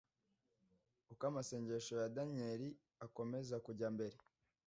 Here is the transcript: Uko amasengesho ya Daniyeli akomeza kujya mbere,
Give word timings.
Uko 1.11 1.23
amasengesho 1.31 1.93
ya 2.01 2.09
Daniyeli 2.15 2.69
akomeza 3.05 3.55
kujya 3.65 3.87
mbere, 3.95 4.15